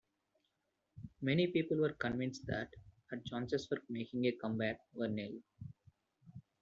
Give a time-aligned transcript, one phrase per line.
[1.21, 2.73] Many people were convinced that
[3.11, 5.43] her chances for making a comeback were nil.